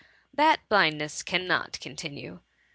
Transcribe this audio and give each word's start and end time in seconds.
'''* 0.29 0.33
That 0.41 0.67
blindness 0.67 1.21
cannot 1.21 1.79
continue. 1.79 2.39